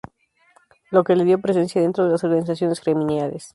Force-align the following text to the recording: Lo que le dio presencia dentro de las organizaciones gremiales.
Lo 0.89 1.03
que 1.03 1.15
le 1.15 1.25
dio 1.25 1.41
presencia 1.45 1.79
dentro 1.79 2.03
de 2.03 2.09
las 2.09 2.23
organizaciones 2.23 2.81
gremiales. 2.81 3.49